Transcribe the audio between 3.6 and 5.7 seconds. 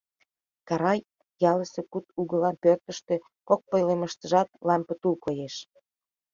пӧлемыштыжат лампе тул коеш.